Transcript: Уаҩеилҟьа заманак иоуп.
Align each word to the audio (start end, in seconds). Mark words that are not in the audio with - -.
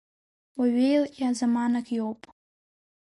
Уаҩеилҟьа 0.57 1.29
заманак 1.37 1.87
иоуп. 1.97 2.21